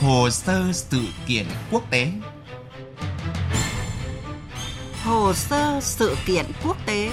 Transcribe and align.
Hồ 0.00 0.30
sơ 0.30 0.72
sự 0.72 1.00
kiện 1.26 1.46
quốc 1.70 1.90
tế. 1.90 2.08
Hồ 5.04 5.32
sơ 5.34 5.80
sự 5.82 6.16
kiện 6.26 6.46
quốc 6.64 6.76
tế. 6.86 7.10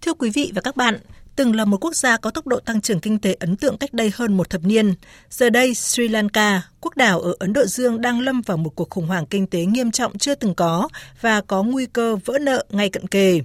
Thưa 0.00 0.14
quý 0.18 0.30
vị 0.34 0.52
và 0.54 0.60
các 0.60 0.76
bạn, 0.76 0.98
từng 1.36 1.56
là 1.56 1.64
một 1.64 1.84
quốc 1.84 1.96
gia 1.96 2.16
có 2.16 2.30
tốc 2.30 2.46
độ 2.46 2.60
tăng 2.60 2.80
trưởng 2.80 3.00
kinh 3.00 3.18
tế 3.18 3.36
ấn 3.40 3.56
tượng 3.56 3.78
cách 3.78 3.94
đây 3.94 4.10
hơn 4.14 4.36
một 4.36 4.50
thập 4.50 4.64
niên. 4.64 4.94
Giờ 5.30 5.50
đây, 5.50 5.74
Sri 5.74 6.08
Lanka, 6.08 6.62
quốc 6.80 6.96
đảo 6.96 7.20
ở 7.20 7.34
Ấn 7.38 7.52
Độ 7.52 7.64
Dương 7.66 8.00
đang 8.00 8.20
lâm 8.20 8.42
vào 8.42 8.56
một 8.56 8.70
cuộc 8.74 8.90
khủng 8.90 9.06
hoảng 9.06 9.26
kinh 9.26 9.46
tế 9.46 9.64
nghiêm 9.64 9.90
trọng 9.90 10.18
chưa 10.18 10.34
từng 10.34 10.54
có 10.54 10.88
và 11.20 11.40
có 11.40 11.62
nguy 11.62 11.86
cơ 11.86 12.16
vỡ 12.24 12.38
nợ 12.38 12.64
ngay 12.70 12.88
cận 12.88 13.06
kề. 13.06 13.40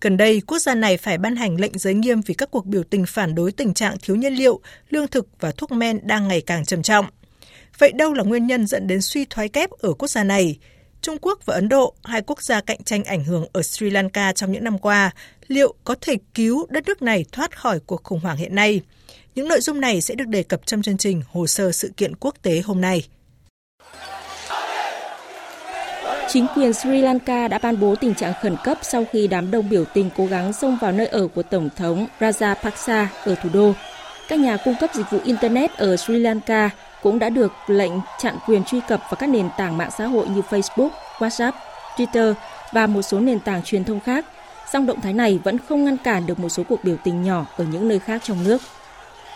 Gần 0.00 0.16
đây, 0.16 0.42
quốc 0.46 0.58
gia 0.58 0.74
này 0.74 0.96
phải 0.96 1.18
ban 1.18 1.36
hành 1.36 1.60
lệnh 1.60 1.78
giới 1.78 1.94
nghiêm 1.94 2.20
vì 2.20 2.34
các 2.34 2.50
cuộc 2.50 2.66
biểu 2.66 2.82
tình 2.82 3.06
phản 3.06 3.34
đối 3.34 3.52
tình 3.52 3.74
trạng 3.74 3.96
thiếu 4.02 4.16
nhiên 4.16 4.34
liệu, 4.34 4.60
lương 4.90 5.08
thực 5.08 5.28
và 5.40 5.50
thuốc 5.50 5.72
men 5.72 6.00
đang 6.02 6.28
ngày 6.28 6.40
càng 6.40 6.64
trầm 6.64 6.82
trọng. 6.82 7.06
Vậy 7.78 7.92
đâu 7.92 8.12
là 8.12 8.24
nguyên 8.24 8.46
nhân 8.46 8.66
dẫn 8.66 8.86
đến 8.86 9.00
suy 9.00 9.24
thoái 9.24 9.48
kép 9.48 9.70
ở 9.70 9.92
quốc 9.92 10.08
gia 10.08 10.24
này? 10.24 10.58
Trung 11.02 11.18
Quốc 11.20 11.46
và 11.46 11.54
Ấn 11.54 11.68
Độ, 11.68 11.94
hai 12.04 12.22
quốc 12.22 12.42
gia 12.42 12.60
cạnh 12.60 12.82
tranh 12.84 13.04
ảnh 13.04 13.24
hưởng 13.24 13.46
ở 13.52 13.62
Sri 13.62 13.90
Lanka 13.90 14.32
trong 14.32 14.52
những 14.52 14.64
năm 14.64 14.78
qua, 14.78 15.10
liệu 15.48 15.74
có 15.84 15.94
thể 16.00 16.16
cứu 16.34 16.66
đất 16.70 16.86
nước 16.86 17.02
này 17.02 17.24
thoát 17.32 17.58
khỏi 17.58 17.80
cuộc 17.86 18.04
khủng 18.04 18.20
hoảng 18.20 18.36
hiện 18.36 18.54
nay? 18.54 18.80
Những 19.34 19.48
nội 19.48 19.60
dung 19.60 19.80
này 19.80 20.00
sẽ 20.00 20.14
được 20.14 20.24
đề 20.28 20.42
cập 20.42 20.66
trong 20.66 20.82
chương 20.82 20.96
trình 20.96 21.22
Hồ 21.32 21.46
sơ 21.46 21.72
sự 21.72 21.92
kiện 21.96 22.16
quốc 22.16 22.34
tế 22.42 22.62
hôm 22.64 22.80
nay. 22.80 23.08
Chính 26.28 26.46
quyền 26.54 26.72
Sri 26.72 27.00
Lanka 27.00 27.48
đã 27.48 27.58
ban 27.58 27.80
bố 27.80 27.94
tình 27.94 28.14
trạng 28.14 28.32
khẩn 28.42 28.56
cấp 28.64 28.78
sau 28.82 29.04
khi 29.12 29.26
đám 29.26 29.50
đông 29.50 29.68
biểu 29.68 29.84
tình 29.84 30.10
cố 30.16 30.26
gắng 30.26 30.52
xông 30.52 30.78
vào 30.80 30.92
nơi 30.92 31.06
ở 31.06 31.28
của 31.34 31.42
Tổng 31.42 31.68
thống 31.76 32.06
Rajapaksa 32.20 33.06
ở 33.24 33.34
thủ 33.34 33.48
đô. 33.52 33.72
Các 34.28 34.38
nhà 34.38 34.56
cung 34.64 34.74
cấp 34.80 34.90
dịch 34.94 35.10
vụ 35.10 35.18
Internet 35.24 35.70
ở 35.76 35.96
Sri 35.96 36.18
Lanka 36.18 36.70
cũng 37.02 37.18
đã 37.18 37.30
được 37.30 37.52
lệnh 37.66 37.92
chặn 38.18 38.36
quyền 38.46 38.64
truy 38.64 38.80
cập 38.88 39.00
vào 39.00 39.16
các 39.18 39.26
nền 39.26 39.48
tảng 39.56 39.78
mạng 39.78 39.90
xã 39.98 40.06
hội 40.06 40.28
như 40.28 40.42
Facebook, 40.50 40.90
WhatsApp, 41.18 41.52
Twitter 41.96 42.34
và 42.72 42.86
một 42.86 43.02
số 43.02 43.20
nền 43.20 43.40
tảng 43.40 43.62
truyền 43.62 43.84
thông 43.84 44.00
khác. 44.00 44.26
Song 44.72 44.86
động 44.86 45.00
thái 45.00 45.12
này 45.12 45.40
vẫn 45.44 45.58
không 45.58 45.84
ngăn 45.84 45.96
cản 45.96 46.26
được 46.26 46.38
một 46.38 46.48
số 46.48 46.62
cuộc 46.68 46.84
biểu 46.84 46.96
tình 47.04 47.22
nhỏ 47.22 47.46
ở 47.56 47.64
những 47.64 47.88
nơi 47.88 47.98
khác 47.98 48.22
trong 48.24 48.44
nước. 48.44 48.62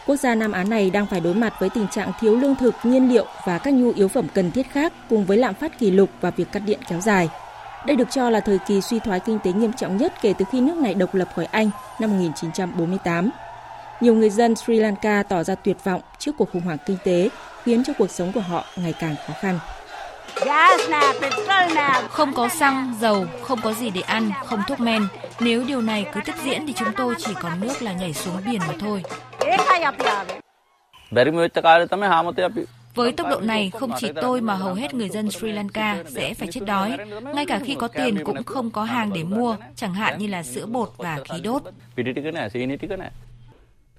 Quốc 0.06 0.16
gia 0.16 0.34
Nam 0.34 0.52
Á 0.52 0.64
này 0.64 0.90
đang 0.90 1.06
phải 1.06 1.20
đối 1.20 1.34
mặt 1.34 1.54
với 1.60 1.70
tình 1.70 1.88
trạng 1.88 2.12
thiếu 2.20 2.36
lương 2.36 2.54
thực, 2.54 2.74
nhiên 2.82 3.08
liệu 3.08 3.26
và 3.46 3.58
các 3.58 3.74
nhu 3.74 3.92
yếu 3.92 4.08
phẩm 4.08 4.26
cần 4.34 4.50
thiết 4.50 4.70
khác 4.70 4.92
cùng 5.10 5.24
với 5.24 5.36
lạm 5.36 5.54
phát 5.54 5.78
kỷ 5.78 5.90
lục 5.90 6.10
và 6.20 6.30
việc 6.30 6.52
cắt 6.52 6.62
điện 6.66 6.78
kéo 6.88 7.00
dài. 7.00 7.28
Đây 7.86 7.96
được 7.96 8.10
cho 8.10 8.30
là 8.30 8.40
thời 8.40 8.58
kỳ 8.58 8.80
suy 8.80 8.98
thoái 8.98 9.20
kinh 9.20 9.38
tế 9.38 9.52
nghiêm 9.52 9.72
trọng 9.72 9.96
nhất 9.96 10.12
kể 10.22 10.34
từ 10.38 10.44
khi 10.52 10.60
nước 10.60 10.76
này 10.76 10.94
độc 10.94 11.14
lập 11.14 11.28
khỏi 11.34 11.44
Anh 11.44 11.70
năm 12.00 12.10
1948. 12.10 13.30
Nhiều 14.05 14.14
người 14.14 14.30
dân 14.30 14.56
Sri 14.56 14.74
Lanka 14.74 15.22
tỏ 15.22 15.42
ra 15.42 15.55
tuyệt 15.55 15.77
vọng 15.84 16.00
trước 16.19 16.33
cuộc 16.38 16.50
khủng 16.52 16.62
hoảng 16.62 16.78
kinh 16.86 16.97
tế 17.05 17.28
khiến 17.62 17.84
cho 17.84 17.92
cuộc 17.98 18.10
sống 18.10 18.33
của 18.33 18.41
họ 18.41 18.64
ngày 18.77 18.94
càng 19.00 19.14
khó 19.27 19.34
khăn. 19.41 19.58
Không 22.08 22.32
có 22.34 22.48
xăng, 22.48 22.94
dầu, 23.00 23.27
không 23.42 23.60
có 23.62 23.72
gì 23.72 23.91
để 23.91 24.00
ăn, 24.00 24.30
không 24.47 24.60
thuốc 24.69 24.80
men. 24.80 25.06
Nếu 25.41 25.64
điều 25.69 25.80
này 25.80 26.06
cứ 26.14 26.20
tiếp 26.25 26.32
diễn 26.44 26.66
thì 26.66 26.72
chúng 26.72 26.88
tôi 26.97 27.14
chỉ 27.19 27.34
còn 27.41 27.60
nước 27.60 27.82
là 27.82 27.92
nhảy 27.92 28.14
xuống 28.14 28.36
biển 28.47 28.60
mà 28.69 28.75
thôi. 28.80 29.02
Với 32.94 33.12
tốc 33.12 33.27
độ 33.30 33.41
này, 33.41 33.70
không 33.80 33.91
chỉ 33.98 34.10
tôi 34.22 34.41
mà 34.41 34.54
hầu 34.54 34.75
hết 34.75 34.94
người 34.94 35.09
dân 35.09 35.31
Sri 35.31 35.53
Lanka 35.53 35.98
sẽ 36.15 36.34
phải 36.34 36.48
chết 36.53 36.60
đói. 36.66 36.97
Ngay 37.34 37.47
cả 37.47 37.59
khi 37.65 37.75
có 37.75 37.88
tiền 37.88 38.25
cũng 38.25 38.44
không 38.44 38.71
có 38.71 38.84
hàng 38.84 39.12
để 39.12 39.22
mua, 39.25 39.56
chẳng 39.76 39.94
hạn 39.94 40.19
như 40.19 40.26
là 40.26 40.42
sữa 40.42 40.66
bột 40.66 40.92
và 40.97 41.19
khí 41.25 41.41
đốt. 41.41 41.62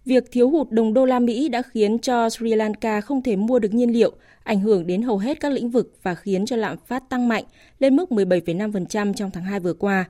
Việc 0.05 0.31
thiếu 0.31 0.49
hụt 0.49 0.71
đồng 0.71 0.93
đô 0.93 1.05
la 1.05 1.19
Mỹ 1.19 1.49
đã 1.49 1.61
khiến 1.61 1.99
cho 1.99 2.29
Sri 2.29 2.55
Lanka 2.55 3.01
không 3.01 3.21
thể 3.21 3.35
mua 3.35 3.59
được 3.59 3.73
nhiên 3.73 3.93
liệu, 3.93 4.11
ảnh 4.43 4.59
hưởng 4.59 4.87
đến 4.87 5.01
hầu 5.01 5.17
hết 5.17 5.39
các 5.39 5.51
lĩnh 5.51 5.69
vực 5.69 5.97
và 6.03 6.15
khiến 6.15 6.45
cho 6.45 6.55
lạm 6.55 6.77
phát 6.87 7.09
tăng 7.09 7.27
mạnh 7.27 7.43
lên 7.79 7.95
mức 7.95 8.09
17,5% 8.09 9.13
trong 9.13 9.31
tháng 9.31 9.43
2 9.43 9.59
vừa 9.59 9.73
qua. 9.73 10.05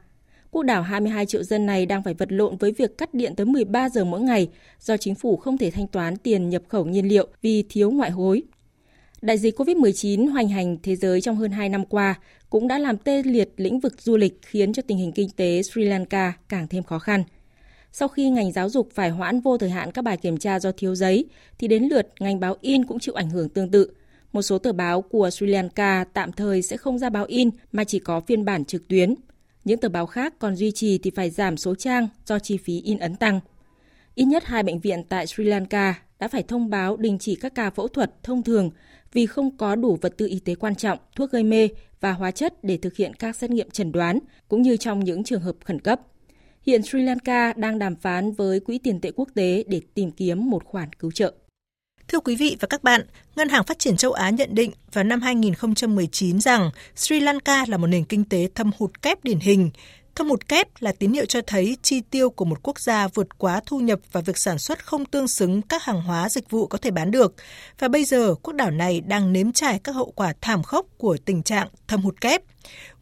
Quốc 0.52 0.64
đảo 0.64 0.82
22 0.82 1.26
triệu 1.26 1.44
dân 1.44 1.66
này 1.66 1.86
đang 1.86 2.04
phải 2.04 2.14
vật 2.14 2.32
lộn 2.32 2.58
với 2.58 2.72
việc 2.72 2.98
cắt 2.98 3.14
điện 3.14 3.36
tới 3.36 3.46
13 3.46 3.90
giờ 3.90 4.06
mỗi 4.06 4.22
ngày 4.22 4.50
do 4.80 4.98
chính 4.98 5.16
phủ 5.16 5.38
không 5.38 5.58
thể 5.58 5.72
thanh 5.72 5.88
toán 5.88 6.18
tiền 6.18 6.50
nhập 6.50 6.62
khẩu 6.68 6.86
nhiên 6.86 7.08
liệu 7.08 7.28
vì 7.42 7.64
thiếu 7.70 7.92
ngoại 7.92 8.12
hối. 8.12 8.44
Đại 9.22 9.38
dịch 9.38 9.60
COVID-19 9.60 10.32
hoành 10.32 10.50
hành 10.50 10.78
thế 10.84 10.96
giới 10.96 11.22
trong 11.22 11.36
hơn 11.36 11.52
2 11.52 11.70
năm 11.70 11.86
qua 11.86 12.16
cũng 12.50 12.68
đã 12.68 12.78
làm 12.78 12.98
tê 12.98 13.24
liệt 13.24 13.50
lĩnh 13.58 13.80
vực 13.80 14.02
du 14.02 14.18
lịch 14.18 14.40
khiến 14.42 14.74
cho 14.74 14.82
tình 14.88 14.98
hình 14.98 15.12
kinh 15.12 15.30
tế 15.30 15.62
Sri 15.64 15.84
Lanka 15.84 16.34
càng 16.50 16.68
thêm 16.68 16.84
khó 16.84 17.00
khăn– 17.00 17.24
sau 17.98 18.08
khi 18.08 18.30
ngành 18.30 18.52
giáo 18.52 18.70
dục 18.70 18.90
phải 18.94 19.10
hoãn 19.10 19.40
vô 19.40 19.58
thời 19.58 19.70
hạn 19.70 19.92
các 19.92 20.02
bài 20.02 20.18
kiểm 20.18 20.38
tra 20.38 20.60
do 20.60 20.72
thiếu 20.72 20.96
giấy, 20.96 21.26
thì 21.60 21.68
đến 21.68 21.84
lượt 21.84 22.08
ngành 22.20 22.40
báo 22.40 22.56
in 22.62 22.86
cũng 22.86 23.00
chịu 23.00 23.16
ảnh 23.16 23.30
hưởng 23.30 23.50
tương 23.50 23.72
tự. 23.72 23.92
Một 24.34 24.42
số 24.42 24.58
tờ 24.58 24.74
báo 24.74 25.02
của 25.02 25.30
Sri 25.30 25.48
Lanka 25.48 26.06
tạm 26.14 26.32
thời 26.32 26.62
sẽ 26.62 26.78
không 26.78 27.00
ra 27.00 27.10
báo 27.10 27.26
in 27.26 27.50
mà 27.72 27.84
chỉ 27.84 28.00
có 28.00 28.22
phiên 28.22 28.46
bản 28.46 28.66
trực 28.66 28.88
tuyến. 28.88 29.16
Những 29.64 29.80
tờ 29.80 29.90
báo 29.90 30.06
khác 30.06 30.34
còn 30.40 30.56
duy 30.56 30.72
trì 30.72 30.98
thì 30.98 31.12
phải 31.16 31.30
giảm 31.30 31.58
số 31.58 31.76
trang 31.76 32.08
do 32.26 32.40
chi 32.40 32.58
phí 32.58 32.82
in 32.82 33.00
ấn 33.00 33.16
tăng. 33.16 33.40
Ít 34.16 34.26
nhất 34.26 34.44
hai 34.46 34.64
bệnh 34.64 34.80
viện 34.80 35.04
tại 35.10 35.28
Sri 35.28 35.44
Lanka 35.44 36.02
đã 36.20 36.28
phải 36.28 36.44
thông 36.44 36.70
báo 36.70 36.98
đình 36.98 37.18
chỉ 37.20 37.36
các 37.36 37.56
ca 37.56 37.70
phẫu 37.70 37.88
thuật 37.88 38.24
thông 38.24 38.44
thường 38.44 38.70
vì 39.14 39.26
không 39.26 39.58
có 39.58 39.76
đủ 39.76 39.98
vật 40.02 40.14
tư 40.18 40.28
y 40.28 40.40
tế 40.40 40.56
quan 40.56 40.76
trọng, 40.76 41.00
thuốc 41.16 41.32
gây 41.32 41.44
mê 41.44 41.70
và 42.00 42.12
hóa 42.12 42.32
chất 42.32 42.64
để 42.64 42.78
thực 42.78 42.96
hiện 42.96 43.14
các 43.14 43.36
xét 43.36 43.52
nghiệm 43.52 43.70
chẩn 43.70 43.92
đoán, 43.92 44.20
cũng 44.48 44.62
như 44.62 44.78
trong 44.78 45.04
những 45.04 45.24
trường 45.24 45.42
hợp 45.42 45.56
khẩn 45.64 45.80
cấp. 45.80 46.02
Hiện 46.66 46.84
Sri 46.84 47.02
Lanka 47.02 47.54
đang 47.54 47.80
đàm 47.80 47.96
phán 47.96 48.32
với 48.32 48.60
Quỹ 48.60 48.78
tiền 48.78 49.02
tệ 49.02 49.12
quốc 49.16 49.30
tế 49.36 49.64
để 49.68 49.82
tìm 49.94 50.12
kiếm 50.12 50.50
một 50.50 50.66
khoản 50.66 50.94
cứu 50.94 51.12
trợ. 51.12 51.34
Thưa 52.08 52.20
quý 52.20 52.36
vị 52.36 52.58
và 52.60 52.68
các 52.68 52.84
bạn, 52.84 53.02
Ngân 53.36 53.50
hàng 53.50 53.64
Phát 53.64 53.80
triển 53.80 53.98
châu 53.98 54.12
Á 54.12 54.30
nhận 54.30 54.56
định 54.56 54.72
vào 54.94 55.04
năm 55.04 55.22
2019 55.22 56.40
rằng 56.40 56.70
Sri 56.96 57.20
Lanka 57.20 57.66
là 57.68 57.78
một 57.78 57.88
nền 57.88 58.06
kinh 58.06 58.24
tế 58.24 58.50
thâm 58.56 58.72
hụt 58.78 59.02
kép 59.02 59.24
điển 59.24 59.40
hình. 59.40 59.70
Thâm 60.16 60.30
hụt 60.30 60.48
kép 60.48 60.68
là 60.80 60.92
tín 61.00 61.14
hiệu 61.14 61.26
cho 61.26 61.42
thấy 61.48 61.78
chi 61.82 62.02
tiêu 62.02 62.30
của 62.30 62.46
một 62.46 62.60
quốc 62.64 62.80
gia 62.80 63.08
vượt 63.08 63.38
quá 63.38 63.62
thu 63.66 63.80
nhập 63.80 64.00
và 64.12 64.22
việc 64.22 64.38
sản 64.38 64.58
xuất 64.58 64.86
không 64.86 65.06
tương 65.06 65.28
xứng 65.28 65.62
các 65.62 65.84
hàng 65.84 66.02
hóa 66.02 66.30
dịch 66.30 66.50
vụ 66.50 66.68
có 66.68 66.78
thể 66.78 66.92
bán 66.92 67.12
được. 67.12 67.36
Và 67.80 67.88
bây 67.88 68.06
giờ, 68.06 68.36
quốc 68.36 68.54
đảo 68.54 68.72
này 68.72 69.02
đang 69.02 69.34
nếm 69.34 69.52
trải 69.52 69.80
các 69.80 69.96
hậu 69.96 70.12
quả 70.16 70.34
thảm 70.42 70.64
khốc 70.64 70.86
của 70.98 71.18
tình 71.26 71.44
trạng 71.44 71.68
thâm 71.88 72.02
hụt 72.02 72.22
kép. 72.22 72.42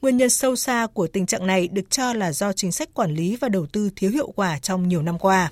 Nguyên 0.02 0.18
nhân 0.18 0.30
sâu 0.30 0.56
xa 0.56 0.88
của 0.94 1.08
tình 1.08 1.26
trạng 1.26 1.48
này 1.48 1.68
được 1.68 1.90
cho 1.90 2.14
là 2.14 2.32
do 2.32 2.54
chính 2.54 2.72
sách 2.72 2.94
quản 2.94 3.16
lý 3.16 3.36
và 3.36 3.50
đầu 3.50 3.66
tư 3.66 3.90
thiếu 3.96 4.12
hiệu 4.12 4.32
quả 4.36 4.60
trong 4.60 4.88
nhiều 4.88 5.02
năm 5.02 5.20
qua. 5.20 5.52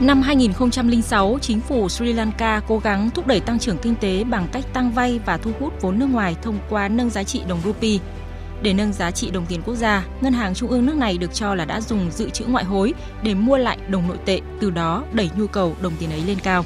Năm 0.00 0.22
2006, 0.22 1.38
chính 1.42 1.60
phủ 1.60 1.88
Sri 1.88 2.12
Lanka 2.12 2.62
cố 2.68 2.78
gắng 2.78 3.10
thúc 3.10 3.26
đẩy 3.26 3.40
tăng 3.40 3.58
trưởng 3.58 3.78
kinh 3.78 3.94
tế 4.00 4.24
bằng 4.24 4.48
cách 4.52 4.64
tăng 4.72 4.92
vay 4.92 5.20
và 5.26 5.36
thu 5.36 5.50
hút 5.60 5.72
vốn 5.80 5.98
nước 5.98 6.06
ngoài 6.06 6.36
thông 6.42 6.58
qua 6.70 6.88
nâng 6.88 7.10
giá 7.10 7.22
trị 7.22 7.42
đồng 7.48 7.60
rupee. 7.64 7.98
Để 8.62 8.72
nâng 8.74 8.92
giá 8.92 9.10
trị 9.10 9.30
đồng 9.30 9.46
tiền 9.46 9.62
quốc 9.64 9.74
gia, 9.74 10.04
ngân 10.20 10.32
hàng 10.32 10.54
trung 10.54 10.70
ương 10.70 10.86
nước 10.86 10.96
này 10.96 11.18
được 11.18 11.34
cho 11.34 11.54
là 11.54 11.64
đã 11.64 11.80
dùng 11.80 12.10
dự 12.10 12.30
trữ 12.30 12.44
ngoại 12.44 12.64
hối 12.64 12.94
để 13.22 13.34
mua 13.34 13.56
lại 13.56 13.78
đồng 13.88 14.08
nội 14.08 14.18
tệ, 14.24 14.40
từ 14.60 14.70
đó 14.70 15.04
đẩy 15.12 15.30
nhu 15.36 15.46
cầu 15.46 15.76
đồng 15.82 15.92
tiền 15.98 16.10
ấy 16.10 16.22
lên 16.26 16.38
cao. 16.42 16.64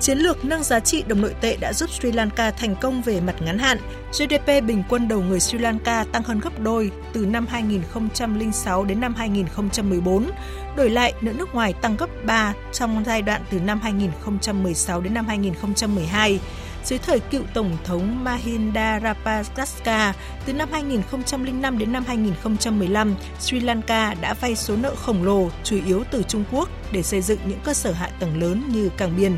Chiến 0.00 0.18
lược 0.18 0.44
nâng 0.44 0.62
giá 0.62 0.80
trị 0.80 1.04
đồng 1.06 1.20
nội 1.20 1.34
tệ 1.40 1.56
đã 1.56 1.72
giúp 1.72 1.90
Sri 1.90 2.12
Lanka 2.12 2.50
thành 2.50 2.76
công 2.80 3.02
về 3.02 3.20
mặt 3.20 3.34
ngắn 3.40 3.58
hạn. 3.58 3.78
GDP 4.12 4.46
bình 4.66 4.82
quân 4.88 5.08
đầu 5.08 5.20
người 5.20 5.40
Sri 5.40 5.58
Lanka 5.58 6.04
tăng 6.12 6.22
hơn 6.22 6.40
gấp 6.40 6.60
đôi 6.60 6.90
từ 7.12 7.26
năm 7.26 7.46
2006 7.46 8.84
đến 8.84 9.00
năm 9.00 9.14
2014. 9.14 10.30
Đổi 10.76 10.90
lại, 10.90 11.12
nợ 11.20 11.32
nước 11.32 11.54
ngoài 11.54 11.72
tăng 11.72 11.96
gấp 11.96 12.10
3 12.26 12.52
trong 12.72 13.02
giai 13.06 13.22
đoạn 13.22 13.42
từ 13.50 13.60
năm 13.60 13.80
2016 13.82 15.00
đến 15.00 15.14
năm 15.14 15.26
2012 15.26 16.40
dưới 16.84 16.98
thời 16.98 17.20
cựu 17.20 17.42
Tổng 17.54 17.76
thống 17.84 18.24
Mahinda 18.24 18.98
Rajapaksa 18.98 20.12
từ 20.46 20.52
năm 20.52 20.68
2005 20.72 21.78
đến 21.78 21.92
năm 21.92 22.04
2015, 22.06 23.14
Sri 23.40 23.60
Lanka 23.60 24.14
đã 24.20 24.34
vay 24.34 24.56
số 24.56 24.76
nợ 24.76 24.94
khổng 24.94 25.22
lồ 25.22 25.50
chủ 25.64 25.78
yếu 25.86 26.04
từ 26.10 26.22
Trung 26.22 26.44
Quốc 26.52 26.68
để 26.92 27.02
xây 27.02 27.20
dựng 27.20 27.38
những 27.46 27.60
cơ 27.64 27.74
sở 27.74 27.92
hạ 27.92 28.10
tầng 28.20 28.40
lớn 28.40 28.62
như 28.68 28.90
cảng 28.96 29.16
biển. 29.16 29.36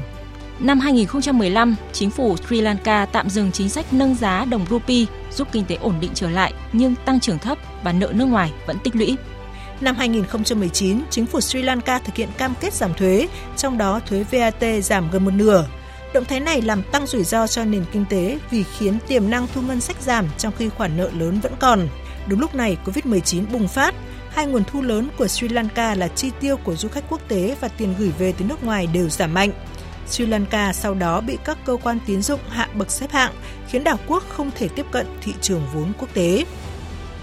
Năm 0.61 0.81
2015, 0.81 1.77
chính 1.93 2.11
phủ 2.11 2.37
Sri 2.37 2.61
Lanka 2.61 3.07
tạm 3.07 3.31
dừng 3.31 3.53
chính 3.53 3.69
sách 3.69 3.93
nâng 3.93 4.15
giá 4.15 4.45
đồng 4.45 4.67
rupee 4.71 5.05
giúp 5.33 5.49
kinh 5.53 5.65
tế 5.65 5.75
ổn 5.75 5.95
định 6.01 6.11
trở 6.15 6.31
lại 6.31 6.53
nhưng 6.73 6.95
tăng 7.05 7.21
trưởng 7.21 7.39
thấp 7.39 7.59
và 7.83 7.93
nợ 7.93 8.13
nước 8.15 8.25
ngoài 8.25 8.53
vẫn 8.67 8.79
tích 8.79 8.97
lũy. 8.97 9.17
Năm 9.81 9.95
2019, 9.97 11.01
chính 11.11 11.27
phủ 11.27 11.41
Sri 11.41 11.63
Lanka 11.63 11.99
thực 11.99 12.17
hiện 12.17 12.29
cam 12.39 12.55
kết 12.61 12.73
giảm 12.73 12.95
thuế, 12.95 13.29
trong 13.57 13.79
đó 13.79 14.01
thuế 14.07 14.25
VAT 14.31 14.65
giảm 14.83 15.11
gần 15.11 15.25
một 15.25 15.31
nửa. 15.31 15.67
Động 16.17 16.25
thái 16.25 16.41
này 16.41 16.63
làm 16.63 16.83
tăng 16.83 17.07
rủi 17.07 17.25
ro 17.25 17.47
cho 17.47 17.65
nền 17.65 17.85
kinh 17.93 18.05
tế 18.11 18.39
vì 18.51 18.63
khiến 18.63 18.99
tiềm 19.09 19.31
năng 19.31 19.47
thu 19.55 19.63
ngân 19.63 19.81
sách 19.81 19.97
giảm 20.01 20.27
trong 20.39 20.53
khi 20.59 20.69
khoản 20.69 20.97
nợ 20.97 21.11
lớn 21.19 21.41
vẫn 21.43 21.53
còn. 21.59 21.89
Đúng 22.27 22.41
lúc 22.41 22.55
này, 22.55 22.77
COVID-19 22.85 23.43
bùng 23.53 23.69
phát, 23.69 23.95
hai 24.31 24.47
nguồn 24.47 24.65
thu 24.65 24.83
lớn 24.83 25.09
của 25.19 25.29
Sri 25.29 25.49
Lanka 25.49 25.95
là 25.95 26.09
chi 26.09 26.31
tiêu 26.41 26.57
của 26.57 26.77
du 26.77 26.89
khách 26.89 27.05
quốc 27.11 27.21
tế 27.29 27.57
và 27.61 27.69
tiền 27.69 27.95
gửi 27.99 28.13
về 28.19 28.33
từ 28.39 28.45
nước 28.45 28.65
ngoài 28.65 28.87
đều 28.87 29.09
giảm 29.09 29.35
mạnh. 29.35 29.51
Sri 30.09 30.27
Lanka 30.27 30.73
sau 30.73 30.95
đó 30.95 31.21
bị 31.21 31.39
các 31.45 31.59
cơ 31.65 31.77
quan 31.83 31.99
tín 32.07 32.23
dụng 32.23 32.41
hạ 32.49 32.69
bậc 32.75 32.91
xếp 32.91 33.13
hạng, 33.13 33.33
khiến 33.69 33.85
đảo 33.85 33.99
quốc 34.07 34.25
không 34.29 34.51
thể 34.55 34.69
tiếp 34.69 34.87
cận 34.91 35.07
thị 35.23 35.33
trường 35.41 35.63
vốn 35.75 35.93
quốc 35.99 36.09
tế. 36.15 36.45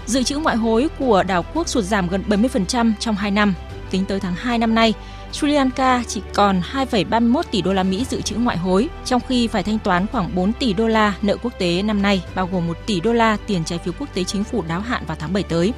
Dự 0.06 0.22
trữ 0.22 0.36
ngoại 0.36 0.56
hối 0.56 0.88
của 0.98 1.22
đảo 1.22 1.44
quốc 1.54 1.68
sụt 1.68 1.84
giảm 1.84 2.08
gần 2.08 2.24
70% 2.28 2.92
trong 3.00 3.14
2 3.14 3.30
năm. 3.30 3.54
Tính 3.90 4.04
tới 4.04 4.20
tháng 4.20 4.34
2 4.34 4.58
năm 4.58 4.74
nay, 4.74 4.94
Sri 5.34 5.52
Lanka 5.52 6.02
chỉ 6.08 6.22
còn 6.34 6.60
2,31 6.72 7.42
tỷ 7.50 7.62
đô 7.62 7.72
la 7.72 7.82
Mỹ 7.82 8.04
dự 8.10 8.20
trữ 8.20 8.36
ngoại 8.36 8.56
hối, 8.56 8.88
trong 9.04 9.20
khi 9.28 9.46
phải 9.46 9.62
thanh 9.62 9.78
toán 9.78 10.06
khoảng 10.06 10.34
4 10.34 10.52
tỷ 10.52 10.72
đô 10.72 10.88
la 10.88 11.14
nợ 11.22 11.36
quốc 11.42 11.52
tế 11.58 11.82
năm 11.82 12.02
nay, 12.02 12.24
bao 12.34 12.48
gồm 12.52 12.66
1 12.66 12.76
tỷ 12.86 13.00
đô 13.00 13.12
la 13.12 13.36
tiền 13.46 13.64
trái 13.64 13.78
phiếu 13.78 13.94
quốc 13.98 14.08
tế 14.14 14.24
chính 14.24 14.44
phủ 14.44 14.64
đáo 14.68 14.80
hạn 14.80 15.04
vào 15.06 15.16
tháng 15.20 15.32
7 15.32 15.42
tới. 15.42 15.72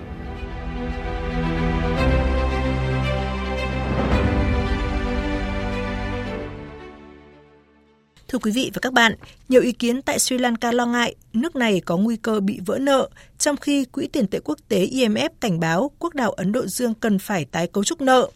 Thưa 8.28 8.38
quý 8.38 8.50
vị 8.50 8.70
và 8.74 8.78
các 8.82 8.92
bạn, 8.92 9.14
nhiều 9.48 9.62
ý 9.62 9.72
kiến 9.72 10.02
tại 10.02 10.18
Sri 10.18 10.38
Lanka 10.38 10.72
lo 10.72 10.86
ngại 10.86 11.14
nước 11.32 11.56
này 11.56 11.80
có 11.80 11.96
nguy 11.96 12.16
cơ 12.16 12.40
bị 12.40 12.60
vỡ 12.66 12.78
nợ, 12.78 13.08
trong 13.38 13.56
khi 13.56 13.84
Quỹ 13.84 14.06
tiền 14.06 14.26
tệ 14.26 14.40
quốc 14.44 14.58
tế 14.68 14.86
IMF 14.86 15.28
cảnh 15.40 15.60
báo 15.60 15.90
quốc 15.98 16.14
đảo 16.14 16.32
Ấn 16.32 16.52
Độ 16.52 16.66
Dương 16.66 16.94
cần 16.94 17.18
phải 17.18 17.44
tái 17.44 17.66
cấu 17.66 17.84
trúc 17.84 18.00
nợ. 18.00 18.30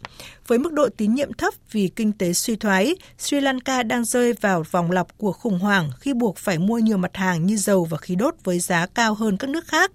Với 0.47 0.59
mức 0.59 0.73
độ 0.73 0.89
tín 0.97 1.15
nhiệm 1.15 1.33
thấp 1.33 1.53
vì 1.71 1.87
kinh 1.95 2.11
tế 2.11 2.33
suy 2.33 2.55
thoái, 2.55 2.95
Sri 3.17 3.39
Lanka 3.39 3.83
đang 3.83 4.05
rơi 4.05 4.33
vào 4.33 4.63
vòng 4.71 4.91
lặp 4.91 5.17
của 5.17 5.31
khủng 5.31 5.59
hoảng 5.59 5.89
khi 5.99 6.13
buộc 6.13 6.37
phải 6.37 6.57
mua 6.57 6.79
nhiều 6.79 6.97
mặt 6.97 7.17
hàng 7.17 7.45
như 7.45 7.57
dầu 7.57 7.85
và 7.85 7.97
khí 7.97 8.15
đốt 8.15 8.35
với 8.43 8.59
giá 8.59 8.85
cao 8.85 9.13
hơn 9.13 9.37
các 9.37 9.49
nước 9.49 9.67
khác. 9.67 9.91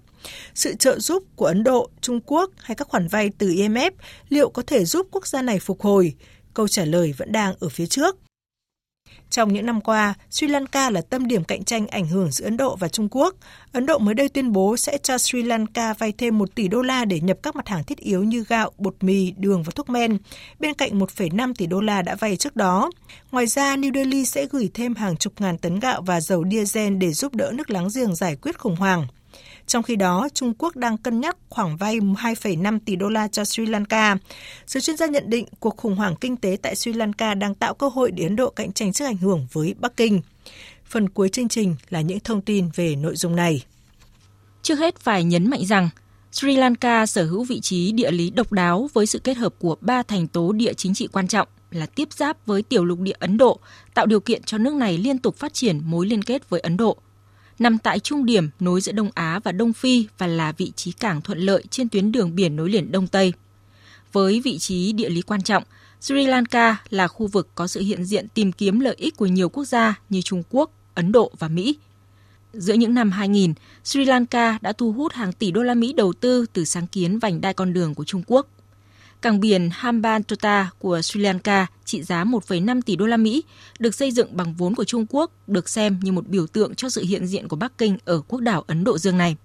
Sự 0.53 0.75
trợ 0.75 0.99
giúp 0.99 1.23
của 1.35 1.45
Ấn 1.45 1.63
Độ, 1.63 1.89
Trung 2.01 2.19
Quốc 2.25 2.51
hay 2.57 2.75
các 2.75 2.87
khoản 2.87 3.07
vay 3.07 3.29
từ 3.37 3.47
IMF 3.49 3.91
liệu 4.29 4.49
có 4.49 4.61
thể 4.67 4.85
giúp 4.85 5.07
quốc 5.11 5.27
gia 5.27 5.41
này 5.41 5.59
phục 5.59 5.81
hồi? 5.81 6.13
Câu 6.53 6.67
trả 6.67 6.85
lời 6.85 7.13
vẫn 7.17 7.31
đang 7.31 7.55
ở 7.59 7.69
phía 7.69 7.85
trước. 7.85 8.17
Trong 9.29 9.53
những 9.53 9.65
năm 9.65 9.81
qua, 9.81 10.13
Sri 10.29 10.47
Lanka 10.47 10.89
là 10.89 11.01
tâm 11.01 11.27
điểm 11.27 11.43
cạnh 11.43 11.63
tranh 11.63 11.87
ảnh 11.87 12.07
hưởng 12.07 12.31
giữa 12.31 12.45
Ấn 12.45 12.57
Độ 12.57 12.75
và 12.75 12.87
Trung 12.87 13.07
Quốc. 13.11 13.35
Ấn 13.71 13.85
Độ 13.85 13.97
mới 13.97 14.13
đây 14.13 14.29
tuyên 14.29 14.51
bố 14.51 14.77
sẽ 14.77 14.97
cho 14.97 15.17
Sri 15.17 15.43
Lanka 15.43 15.93
vay 15.93 16.11
thêm 16.11 16.37
1 16.37 16.55
tỷ 16.55 16.67
đô 16.67 16.81
la 16.81 17.05
để 17.05 17.19
nhập 17.19 17.37
các 17.43 17.55
mặt 17.55 17.67
hàng 17.67 17.83
thiết 17.83 17.97
yếu 17.97 18.23
như 18.23 18.43
gạo, 18.47 18.71
bột 18.77 18.95
mì, 19.01 19.31
đường 19.37 19.63
và 19.63 19.71
thuốc 19.75 19.89
men, 19.89 20.17
bên 20.59 20.73
cạnh 20.73 20.99
1,5 20.99 21.53
tỷ 21.57 21.65
đô 21.65 21.81
la 21.81 22.01
đã 22.01 22.15
vay 22.15 22.35
trước 22.35 22.55
đó. 22.55 22.91
Ngoài 23.31 23.47
ra, 23.47 23.75
New 23.75 23.93
Delhi 23.93 24.25
sẽ 24.25 24.45
gửi 24.45 24.69
thêm 24.73 24.95
hàng 24.95 25.17
chục 25.17 25.33
ngàn 25.39 25.57
tấn 25.57 25.79
gạo 25.79 26.01
và 26.01 26.21
dầu 26.21 26.43
diesel 26.51 26.93
để 26.93 27.11
giúp 27.11 27.35
đỡ 27.35 27.51
nước 27.55 27.69
láng 27.69 27.87
giềng 27.95 28.15
giải 28.15 28.35
quyết 28.35 28.59
khủng 28.59 28.75
hoảng. 28.75 29.07
Trong 29.67 29.83
khi 29.83 29.95
đó, 29.95 30.29
Trung 30.33 30.53
Quốc 30.57 30.75
đang 30.75 30.97
cân 30.97 31.21
nhắc 31.21 31.37
khoản 31.49 31.75
vay 31.77 31.99
2,5 31.99 32.79
tỷ 32.85 32.95
đô 32.95 33.09
la 33.09 33.27
cho 33.27 33.45
Sri 33.45 33.65
Lanka. 33.65 34.17
Giới 34.67 34.81
chuyên 34.81 34.97
gia 34.97 35.05
nhận 35.05 35.29
định 35.29 35.45
cuộc 35.59 35.77
khủng 35.77 35.95
hoảng 35.95 36.15
kinh 36.15 36.37
tế 36.37 36.57
tại 36.61 36.75
Sri 36.75 36.93
Lanka 36.93 37.33
đang 37.33 37.55
tạo 37.55 37.73
cơ 37.73 37.87
hội 37.87 38.11
để 38.11 38.23
Ấn 38.23 38.35
Độ 38.35 38.49
cạnh 38.49 38.71
tranh 38.71 38.93
trước 38.93 39.05
ảnh 39.05 39.17
hưởng 39.17 39.47
với 39.51 39.75
Bắc 39.79 39.97
Kinh. 39.97 40.21
Phần 40.85 41.09
cuối 41.09 41.29
chương 41.29 41.47
trình 41.47 41.75
là 41.89 42.01
những 42.01 42.19
thông 42.19 42.41
tin 42.41 42.69
về 42.75 42.95
nội 42.95 43.15
dung 43.15 43.35
này. 43.35 43.63
Trước 44.61 44.79
hết 44.79 44.99
phải 44.99 45.23
nhấn 45.23 45.49
mạnh 45.49 45.65
rằng 45.65 45.89
Sri 46.31 46.55
Lanka 46.55 47.05
sở 47.05 47.25
hữu 47.25 47.43
vị 47.43 47.59
trí 47.59 47.91
địa 47.91 48.11
lý 48.11 48.29
độc 48.29 48.51
đáo 48.51 48.89
với 48.93 49.05
sự 49.05 49.19
kết 49.19 49.37
hợp 49.37 49.53
của 49.59 49.75
ba 49.81 50.03
thành 50.03 50.27
tố 50.27 50.51
địa 50.51 50.73
chính 50.73 50.93
trị 50.93 51.07
quan 51.07 51.27
trọng 51.27 51.47
là 51.71 51.85
tiếp 51.85 52.07
giáp 52.13 52.45
với 52.45 52.61
tiểu 52.61 52.85
lục 52.85 52.99
địa 52.99 53.15
Ấn 53.19 53.37
Độ, 53.37 53.59
tạo 53.93 54.05
điều 54.05 54.19
kiện 54.19 54.43
cho 54.43 54.57
nước 54.57 54.73
này 54.73 54.97
liên 54.97 55.17
tục 55.17 55.35
phát 55.37 55.53
triển 55.53 55.81
mối 55.85 56.05
liên 56.05 56.23
kết 56.23 56.49
với 56.49 56.59
Ấn 56.59 56.77
Độ– 56.77 56.97
nằm 57.59 57.77
tại 57.77 57.99
trung 57.99 58.25
điểm 58.25 58.49
nối 58.59 58.81
giữa 58.81 58.91
Đông 58.91 59.09
Á 59.13 59.39
và 59.43 59.51
Đông 59.51 59.73
Phi 59.73 60.07
và 60.17 60.27
là 60.27 60.51
vị 60.51 60.71
trí 60.75 60.91
cảng 60.91 61.21
thuận 61.21 61.39
lợi 61.39 61.63
trên 61.69 61.89
tuyến 61.89 62.11
đường 62.11 62.35
biển 62.35 62.55
nối 62.55 62.69
liền 62.69 62.91
Đông 62.91 63.07
Tây. 63.07 63.33
Với 64.11 64.41
vị 64.41 64.57
trí 64.57 64.93
địa 64.93 65.09
lý 65.09 65.21
quan 65.21 65.41
trọng, 65.41 65.63
Sri 66.01 66.25
Lanka 66.25 66.77
là 66.89 67.07
khu 67.07 67.27
vực 67.27 67.47
có 67.55 67.67
sự 67.67 67.81
hiện 67.81 68.05
diện 68.05 68.27
tìm 68.33 68.51
kiếm 68.51 68.79
lợi 68.79 68.95
ích 68.97 69.17
của 69.17 69.25
nhiều 69.25 69.49
quốc 69.49 69.65
gia 69.65 69.99
như 70.09 70.21
Trung 70.21 70.43
Quốc, 70.49 70.71
Ấn 70.93 71.11
Độ 71.11 71.31
và 71.39 71.47
Mỹ. 71.47 71.77
Giữa 72.53 72.73
những 72.73 72.93
năm 72.93 73.11
2000, 73.11 73.53
Sri 73.83 74.05
Lanka 74.05 74.57
đã 74.61 74.73
thu 74.73 74.91
hút 74.91 75.13
hàng 75.13 75.33
tỷ 75.33 75.51
đô 75.51 75.63
la 75.63 75.73
Mỹ 75.73 75.93
đầu 75.93 76.13
tư 76.13 76.45
từ 76.53 76.65
sáng 76.65 76.87
kiến 76.87 77.19
vành 77.19 77.41
đai 77.41 77.53
con 77.53 77.73
đường 77.73 77.95
của 77.95 78.03
Trung 78.03 78.23
Quốc. 78.27 78.47
Cảng 79.21 79.39
biển 79.39 79.69
Hambantota 79.73 80.69
của 80.79 81.01
Sri 81.01 81.19
Lanka 81.19 81.67
trị 81.85 82.03
giá 82.03 82.23
1,5 82.23 82.81
tỷ 82.81 82.95
đô 82.95 83.05
la 83.05 83.17
Mỹ, 83.17 83.43
được 83.79 83.95
xây 83.95 84.11
dựng 84.11 84.37
bằng 84.37 84.53
vốn 84.53 84.75
của 84.75 84.83
Trung 84.83 85.05
Quốc, 85.09 85.31
được 85.47 85.69
xem 85.69 85.99
như 86.01 86.11
một 86.11 86.27
biểu 86.27 86.47
tượng 86.47 86.75
cho 86.75 86.89
sự 86.89 87.03
hiện 87.03 87.27
diện 87.27 87.47
của 87.47 87.55
Bắc 87.55 87.77
Kinh 87.77 87.97
ở 88.05 88.21
quốc 88.27 88.41
đảo 88.41 88.63
Ấn 88.67 88.83
Độ 88.83 88.97
Dương 88.97 89.17
này. 89.17 89.35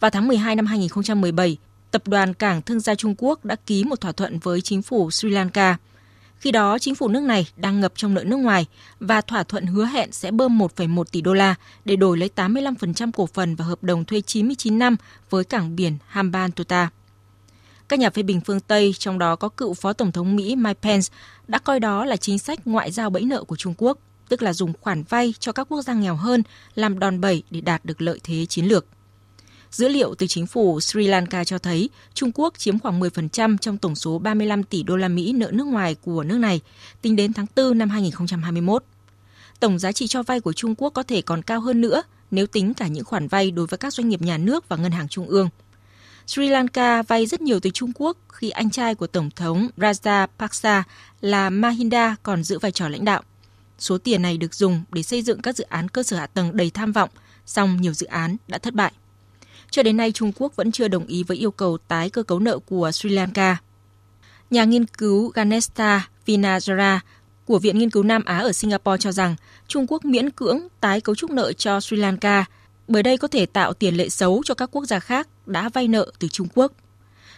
Vào 0.00 0.10
tháng 0.10 0.28
12 0.28 0.56
năm 0.56 0.66
2017, 0.66 1.56
Tập 1.90 2.08
đoàn 2.08 2.34
Cảng 2.34 2.62
Thương 2.62 2.80
gia 2.80 2.94
Trung 2.94 3.14
Quốc 3.18 3.44
đã 3.44 3.56
ký 3.66 3.84
một 3.84 4.00
thỏa 4.00 4.12
thuận 4.12 4.38
với 4.38 4.60
chính 4.60 4.82
phủ 4.82 5.10
Sri 5.10 5.30
Lanka. 5.30 5.76
Khi 6.38 6.52
đó, 6.52 6.78
chính 6.78 6.94
phủ 6.94 7.08
nước 7.08 7.22
này 7.22 7.48
đang 7.56 7.80
ngập 7.80 7.92
trong 7.96 8.14
nợ 8.14 8.24
nước 8.24 8.36
ngoài 8.36 8.66
và 9.00 9.20
thỏa 9.20 9.42
thuận 9.42 9.66
hứa 9.66 9.84
hẹn 9.84 10.12
sẽ 10.12 10.30
bơm 10.30 10.58
1,1 10.58 11.04
tỷ 11.04 11.20
đô 11.20 11.34
la 11.34 11.54
để 11.84 11.96
đổi 11.96 12.18
lấy 12.18 12.30
85% 12.36 13.10
cổ 13.12 13.26
phần 13.26 13.54
và 13.54 13.64
hợp 13.64 13.82
đồng 13.82 14.04
thuê 14.04 14.20
99 14.20 14.78
năm 14.78 14.96
với 15.30 15.44
cảng 15.44 15.76
biển 15.76 15.96
Hambantota. 16.06 16.90
Các 17.90 17.98
nhà 17.98 18.10
phê 18.10 18.22
bình 18.22 18.40
phương 18.40 18.60
Tây, 18.60 18.94
trong 18.98 19.18
đó 19.18 19.36
có 19.36 19.48
cựu 19.48 19.74
Phó 19.74 19.92
Tổng 19.92 20.12
thống 20.12 20.36
Mỹ 20.36 20.56
Mike 20.56 20.78
Pence, 20.82 21.08
đã 21.48 21.58
coi 21.58 21.80
đó 21.80 22.04
là 22.04 22.16
chính 22.16 22.38
sách 22.38 22.66
ngoại 22.66 22.90
giao 22.90 23.10
bẫy 23.10 23.22
nợ 23.22 23.44
của 23.44 23.56
Trung 23.56 23.74
Quốc, 23.78 23.98
tức 24.28 24.42
là 24.42 24.52
dùng 24.52 24.72
khoản 24.80 25.02
vay 25.02 25.34
cho 25.38 25.52
các 25.52 25.66
quốc 25.68 25.82
gia 25.82 25.94
nghèo 25.94 26.14
hơn 26.14 26.42
làm 26.74 26.98
đòn 26.98 27.20
bẩy 27.20 27.42
để 27.50 27.60
đạt 27.60 27.84
được 27.84 28.02
lợi 28.02 28.20
thế 28.24 28.46
chiến 28.46 28.64
lược. 28.64 28.86
Dữ 29.70 29.88
liệu 29.88 30.14
từ 30.14 30.26
chính 30.26 30.46
phủ 30.46 30.80
Sri 30.80 31.06
Lanka 31.06 31.44
cho 31.44 31.58
thấy 31.58 31.90
Trung 32.14 32.30
Quốc 32.34 32.58
chiếm 32.58 32.78
khoảng 32.78 33.00
10% 33.00 33.56
trong 33.58 33.78
tổng 33.78 33.94
số 33.94 34.18
35 34.18 34.62
tỷ 34.62 34.82
đô 34.82 34.96
la 34.96 35.08
Mỹ 35.08 35.32
nợ 35.32 35.50
nước 35.52 35.66
ngoài 35.66 35.94
của 35.94 36.24
nước 36.24 36.38
này 36.38 36.60
tính 37.02 37.16
đến 37.16 37.32
tháng 37.32 37.46
4 37.56 37.78
năm 37.78 37.90
2021. 37.90 38.84
Tổng 39.60 39.78
giá 39.78 39.92
trị 39.92 40.06
cho 40.06 40.22
vay 40.22 40.40
của 40.40 40.52
Trung 40.52 40.74
Quốc 40.74 40.90
có 40.90 41.02
thể 41.02 41.22
còn 41.22 41.42
cao 41.42 41.60
hơn 41.60 41.80
nữa 41.80 42.02
nếu 42.30 42.46
tính 42.46 42.74
cả 42.74 42.86
những 42.86 43.04
khoản 43.04 43.28
vay 43.28 43.50
đối 43.50 43.66
với 43.66 43.78
các 43.78 43.92
doanh 43.92 44.08
nghiệp 44.08 44.22
nhà 44.22 44.38
nước 44.38 44.68
và 44.68 44.76
ngân 44.76 44.92
hàng 44.92 45.08
trung 45.08 45.26
ương– 45.26 45.48
Sri 46.30 46.48
Lanka 46.48 47.02
vay 47.02 47.26
rất 47.26 47.40
nhiều 47.40 47.60
từ 47.60 47.70
Trung 47.70 47.92
Quốc 47.94 48.16
khi 48.28 48.50
anh 48.50 48.70
trai 48.70 48.94
của 48.94 49.06
Tổng 49.06 49.30
thống 49.36 49.68
Rajapaksa 49.76 50.82
là 51.20 51.50
Mahinda 51.50 52.16
còn 52.22 52.42
giữ 52.42 52.58
vai 52.58 52.72
trò 52.72 52.88
lãnh 52.88 53.04
đạo. 53.04 53.22
Số 53.78 53.98
tiền 53.98 54.22
này 54.22 54.36
được 54.36 54.54
dùng 54.54 54.82
để 54.92 55.02
xây 55.02 55.22
dựng 55.22 55.42
các 55.42 55.56
dự 55.56 55.64
án 55.64 55.88
cơ 55.88 56.02
sở 56.02 56.16
hạ 56.16 56.26
tầng 56.26 56.56
đầy 56.56 56.70
tham 56.70 56.92
vọng, 56.92 57.10
song 57.46 57.80
nhiều 57.80 57.92
dự 57.92 58.06
án 58.06 58.36
đã 58.48 58.58
thất 58.58 58.74
bại. 58.74 58.92
Cho 59.70 59.82
đến 59.82 59.96
nay, 59.96 60.12
Trung 60.12 60.32
Quốc 60.36 60.56
vẫn 60.56 60.72
chưa 60.72 60.88
đồng 60.88 61.06
ý 61.06 61.22
với 61.22 61.36
yêu 61.36 61.50
cầu 61.50 61.78
tái 61.88 62.10
cơ 62.10 62.22
cấu 62.22 62.38
nợ 62.38 62.58
của 62.58 62.90
Sri 62.92 63.08
Lanka. 63.08 63.56
Nhà 64.50 64.64
nghiên 64.64 64.86
cứu 64.86 65.28
Ganesta 65.28 66.08
Vinajara 66.26 66.98
của 67.46 67.58
Viện 67.58 67.78
Nghiên 67.78 67.90
cứu 67.90 68.02
Nam 68.02 68.24
Á 68.24 68.38
ở 68.38 68.52
Singapore 68.52 68.98
cho 69.00 69.12
rằng 69.12 69.36
Trung 69.68 69.86
Quốc 69.88 70.04
miễn 70.04 70.30
cưỡng 70.30 70.60
tái 70.80 71.00
cấu 71.00 71.14
trúc 71.14 71.30
nợ 71.30 71.52
cho 71.52 71.80
Sri 71.80 71.96
Lanka– 71.96 72.44
bởi 72.90 73.02
đây 73.02 73.16
có 73.16 73.28
thể 73.28 73.46
tạo 73.46 73.72
tiền 73.72 73.94
lệ 73.94 74.08
xấu 74.08 74.42
cho 74.44 74.54
các 74.54 74.70
quốc 74.72 74.84
gia 74.84 75.00
khác 75.00 75.28
đã 75.46 75.68
vay 75.68 75.88
nợ 75.88 76.10
từ 76.18 76.28
Trung 76.28 76.48
Quốc. 76.54 76.72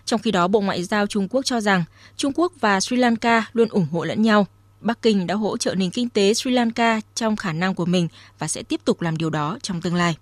Trong 0.05 0.21
khi 0.21 0.31
đó, 0.31 0.49
Bộ 0.49 0.61
Ngoại 0.61 0.85
giao 0.85 1.07
Trung 1.07 1.29
Quốc 1.29 1.45
cho 1.45 1.61
rằng 1.61 1.85
Trung 2.17 2.33
Quốc 2.35 2.53
và 2.61 2.81
Sri 2.81 2.97
Lanka 2.97 3.45
luôn 3.53 3.69
ủng 3.69 3.87
hộ 3.93 4.05
lẫn 4.05 4.23
nhau. 4.23 4.47
Bắc 4.81 5.03
Kinh 5.03 5.27
đã 5.27 5.35
hỗ 5.35 5.57
trợ 5.57 5.75
nền 5.75 5.91
kinh 5.91 6.09
tế 6.09 6.35
Sri 6.35 6.51
Lanka 6.51 7.01
trong 7.15 7.37
khả 7.37 7.53
năng 7.53 7.75
của 7.75 7.85
mình 7.85 8.09
và 8.39 8.49
sẽ 8.49 8.63
tiếp 8.63 8.81
tục 8.85 9.03
làm 9.03 9.17
điều 9.17 9.31
đó 9.31 9.59
trong 9.63 9.81
tương 9.81 9.95
lai. 9.95 10.17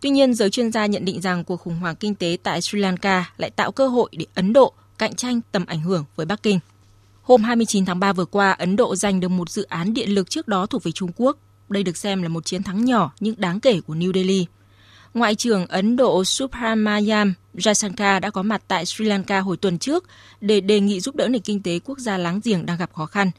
Tuy 0.00 0.10
nhiên, 0.10 0.34
giới 0.34 0.50
chuyên 0.50 0.72
gia 0.72 0.86
nhận 0.86 1.04
định 1.04 1.20
rằng 1.20 1.44
cuộc 1.44 1.56
khủng 1.56 1.76
hoảng 1.76 1.96
kinh 1.96 2.14
tế 2.14 2.36
tại 2.42 2.60
Sri 2.60 2.78
Lanka 2.78 3.30
lại 3.36 3.50
tạo 3.50 3.72
cơ 3.72 3.88
hội 3.88 4.08
để 4.12 4.26
Ấn 4.34 4.52
Độ 4.52 4.72
cạnh 4.98 5.14
tranh 5.14 5.40
tầm 5.52 5.66
ảnh 5.66 5.80
hưởng 5.80 6.04
với 6.16 6.26
Bắc 6.26 6.42
Kinh. 6.42 6.60
Hôm 7.22 7.42
29 7.42 7.84
tháng 7.84 8.00
3 8.00 8.12
vừa 8.12 8.24
qua, 8.24 8.50
Ấn 8.52 8.76
Độ 8.76 8.96
giành 8.96 9.20
được 9.20 9.28
một 9.28 9.50
dự 9.50 9.62
án 9.62 9.94
điện 9.94 10.10
lực 10.14 10.30
trước 10.30 10.48
đó 10.48 10.66
thuộc 10.66 10.82
về 10.82 10.92
Trung 10.92 11.10
Quốc 11.16 11.36
đây 11.68 11.82
được 11.82 11.96
xem 11.96 12.22
là 12.22 12.28
một 12.28 12.44
chiến 12.44 12.62
thắng 12.62 12.84
nhỏ 12.84 13.12
nhưng 13.20 13.34
đáng 13.38 13.60
kể 13.60 13.80
của 13.80 13.94
New 13.94 14.12
Delhi. 14.12 14.46
Ngoại 15.14 15.34
trưởng 15.34 15.66
Ấn 15.66 15.96
Độ 15.96 16.24
Subramanyam 16.24 17.34
Jaishankar 17.54 18.20
đã 18.20 18.30
có 18.30 18.42
mặt 18.42 18.62
tại 18.68 18.86
Sri 18.86 19.04
Lanka 19.04 19.40
hồi 19.40 19.56
tuần 19.56 19.78
trước 19.78 20.04
để 20.40 20.60
đề 20.60 20.80
nghị 20.80 21.00
giúp 21.00 21.16
đỡ 21.16 21.28
nền 21.28 21.42
kinh 21.42 21.62
tế 21.62 21.78
quốc 21.84 21.98
gia 21.98 22.18
láng 22.18 22.40
giềng 22.44 22.66
đang 22.66 22.78
gặp 22.78 22.92
khó 22.92 23.06
khăn. 23.06 23.30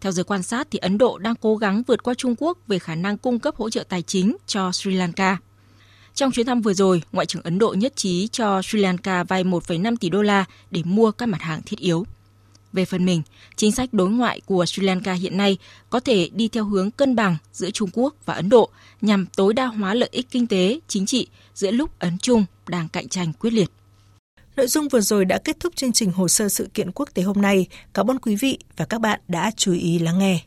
Theo 0.00 0.12
giới 0.12 0.24
quan 0.24 0.42
sát, 0.42 0.68
thì 0.70 0.78
Ấn 0.78 0.98
Độ 0.98 1.18
đang 1.18 1.34
cố 1.34 1.56
gắng 1.56 1.82
vượt 1.86 2.02
qua 2.02 2.14
Trung 2.14 2.34
Quốc 2.38 2.58
về 2.68 2.78
khả 2.78 2.94
năng 2.94 3.18
cung 3.18 3.38
cấp 3.38 3.56
hỗ 3.56 3.70
trợ 3.70 3.84
tài 3.88 4.02
chính 4.02 4.36
cho 4.46 4.72
Sri 4.72 4.94
Lanka. 4.94 5.38
Trong 6.14 6.32
chuyến 6.32 6.46
thăm 6.46 6.60
vừa 6.60 6.74
rồi, 6.74 7.02
Ngoại 7.12 7.26
trưởng 7.26 7.42
Ấn 7.42 7.58
Độ 7.58 7.74
nhất 7.78 7.96
trí 7.96 8.28
cho 8.28 8.62
Sri 8.62 8.78
Lanka 8.78 9.24
vay 9.24 9.44
1,5 9.44 9.96
tỷ 9.96 10.08
đô 10.08 10.22
la 10.22 10.44
để 10.70 10.82
mua 10.84 11.10
các 11.10 11.26
mặt 11.26 11.42
hàng 11.42 11.62
thiết 11.66 11.78
yếu. 11.78 12.06
Về 12.74 12.84
phần 12.84 13.04
mình, 13.04 13.22
chính 13.56 13.72
sách 13.72 13.92
đối 13.92 14.10
ngoại 14.10 14.40
của 14.46 14.66
Sri 14.66 14.82
Lanka 14.82 15.12
hiện 15.12 15.36
nay 15.36 15.56
có 15.90 16.00
thể 16.00 16.30
đi 16.32 16.48
theo 16.48 16.64
hướng 16.64 16.90
cân 16.90 17.16
bằng 17.16 17.36
giữa 17.52 17.70
Trung 17.70 17.90
Quốc 17.92 18.14
và 18.24 18.34
Ấn 18.34 18.48
Độ 18.48 18.68
nhằm 19.00 19.26
tối 19.36 19.54
đa 19.54 19.66
hóa 19.66 19.94
lợi 19.94 20.08
ích 20.12 20.26
kinh 20.30 20.46
tế, 20.46 20.80
chính 20.88 21.06
trị 21.06 21.26
giữa 21.54 21.70
lúc 21.70 21.98
Ấn 21.98 22.18
Trung 22.18 22.44
đang 22.68 22.88
cạnh 22.88 23.08
tranh 23.08 23.32
quyết 23.32 23.50
liệt. 23.50 23.70
Nội 24.56 24.66
dung 24.66 24.88
vừa 24.88 25.00
rồi 25.00 25.24
đã 25.24 25.38
kết 25.38 25.60
thúc 25.60 25.76
chương 25.76 25.92
trình 25.92 26.12
hồ 26.12 26.28
sơ 26.28 26.48
sự 26.48 26.68
kiện 26.74 26.92
quốc 26.92 27.08
tế 27.14 27.22
hôm 27.22 27.42
nay. 27.42 27.66
Cảm 27.94 28.10
ơn 28.10 28.18
quý 28.18 28.36
vị 28.36 28.58
và 28.76 28.84
các 28.84 29.00
bạn 29.00 29.20
đã 29.28 29.50
chú 29.56 29.72
ý 29.72 29.98
lắng 29.98 30.18
nghe. 30.18 30.40